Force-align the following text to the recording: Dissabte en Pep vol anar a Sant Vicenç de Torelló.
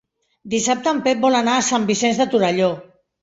Dissabte 0.53 0.89
en 0.91 1.01
Pep 1.07 1.19
vol 1.27 1.37
anar 1.41 1.57
a 1.57 1.67
Sant 1.69 1.85
Vicenç 1.91 2.21
de 2.23 2.27
Torelló. 2.35 2.73